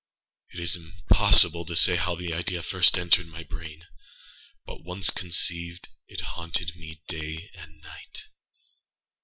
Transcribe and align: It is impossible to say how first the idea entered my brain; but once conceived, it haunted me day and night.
It 0.49 0.59
is 0.59 0.75
impossible 0.75 1.63
to 1.63 1.75
say 1.75 1.95
how 1.95 2.15
first 2.15 2.17
the 2.27 2.33
idea 2.33 2.63
entered 2.95 3.27
my 3.27 3.43
brain; 3.43 3.85
but 4.65 4.83
once 4.83 5.11
conceived, 5.11 5.89
it 6.07 6.21
haunted 6.21 6.75
me 6.75 7.03
day 7.07 7.51
and 7.53 7.79
night. 7.81 8.23